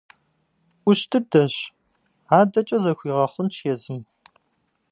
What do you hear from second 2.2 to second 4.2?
адэкӀэ зэхуигъэхъунщ езым.